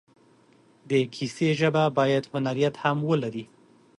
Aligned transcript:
د 0.89 0.91
کیسې 1.15 1.49
ژبه 1.59 1.83
باید 1.97 2.23
هنریت 2.33 2.75
هم 2.83 2.97
ولري. 3.09 3.45